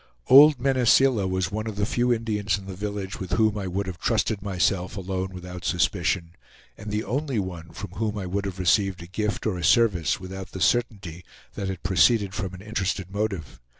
[0.25, 3.67] Old Mene Seela was one of the few Indians in the village with whom I
[3.67, 6.31] would have trusted myself alone without suspicion,
[6.75, 10.19] and the only one from whom I would have received a gift or a service
[10.19, 13.59] without the certainty that it proceeded from an interested motive.